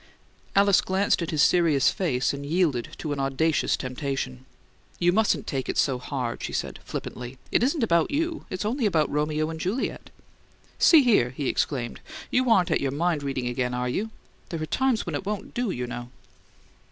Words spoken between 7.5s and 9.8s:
"It isn't about you: it's only about Romeo and